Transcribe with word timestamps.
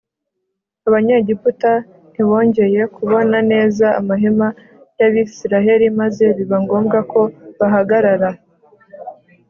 abanyegiputa 0.87 1.71
ntibongeye 2.11 2.81
kubona 2.95 3.37
neza 3.51 3.85
amahema 3.99 4.47
y’abisiraheli 4.99 5.85
maze 5.99 6.23
biba 6.37 6.57
ngombwa 6.63 6.99
ko 7.11 7.21
bahagarara. 7.59 8.29